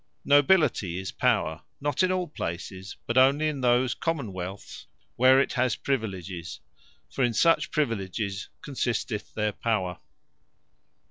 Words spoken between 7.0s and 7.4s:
for in